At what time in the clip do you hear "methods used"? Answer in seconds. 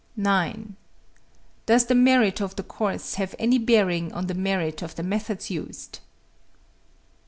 5.03-5.99